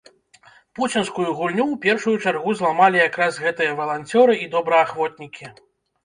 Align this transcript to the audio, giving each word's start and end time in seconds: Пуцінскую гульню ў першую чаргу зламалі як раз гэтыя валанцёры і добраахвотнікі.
Пуцінскую 0.77 1.25
гульню 1.39 1.63
ў 1.63 1.75
першую 1.83 2.13
чаргу 2.27 2.53
зламалі 2.61 2.97
як 3.07 3.19
раз 3.23 3.37
гэтыя 3.43 3.75
валанцёры 3.81 4.33
і 4.47 4.49
добраахвотнікі. 4.55 5.45